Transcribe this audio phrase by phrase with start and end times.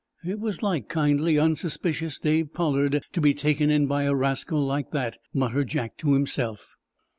[0.25, 4.89] "It was like kindly, unsuspicious Dave Pollard to be taken in by a rascal like
[4.89, 6.75] that," muttered Jack to himself.